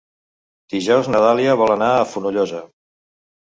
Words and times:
Dijous 0.75 1.11
na 1.11 1.21
Dàlia 1.25 1.55
vol 1.65 1.77
anar 1.77 1.93
a 2.01 2.11
Fonollosa. 2.17 2.67